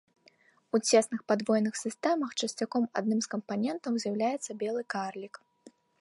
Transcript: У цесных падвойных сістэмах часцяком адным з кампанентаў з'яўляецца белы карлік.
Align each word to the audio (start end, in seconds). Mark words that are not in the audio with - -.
У 0.75 0.79
цесных 0.89 1.19
падвойных 1.31 1.77
сістэмах 1.83 2.31
часцяком 2.41 2.83
адным 3.03 3.19
з 3.27 3.31
кампанентаў 3.35 3.91
з'яўляецца 4.05 4.51
белы 4.65 4.81
карлік. 4.95 5.35